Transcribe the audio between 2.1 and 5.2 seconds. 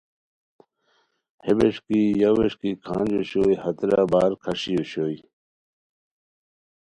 یا ویݰکی کھانج اوشوئے ہتیرا بار کھاݰی اوشوئے